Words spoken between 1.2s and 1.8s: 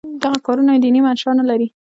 نه لري.